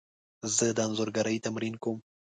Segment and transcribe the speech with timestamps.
[0.55, 1.97] زه د انځورګري تمرین کوم.